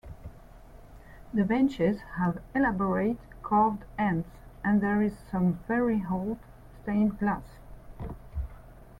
[1.31, 4.25] The benches have elaborate carved ends,
[4.63, 6.39] and there is some very old
[6.81, 7.59] stained glass.